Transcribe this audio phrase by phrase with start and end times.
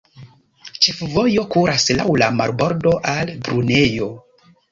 [0.85, 4.11] Ĉefvojo kuras laŭ la marbordo al Brunejo.